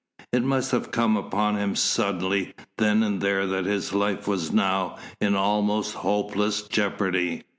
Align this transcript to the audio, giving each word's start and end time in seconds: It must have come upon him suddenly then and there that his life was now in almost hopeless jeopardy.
It 0.33 0.41
must 0.41 0.71
have 0.71 0.89
come 0.89 1.15
upon 1.15 1.57
him 1.57 1.75
suddenly 1.75 2.55
then 2.79 3.03
and 3.03 3.21
there 3.21 3.45
that 3.45 3.65
his 3.65 3.93
life 3.93 4.27
was 4.27 4.51
now 4.51 4.97
in 5.19 5.35
almost 5.35 5.93
hopeless 5.93 6.63
jeopardy. 6.63 7.43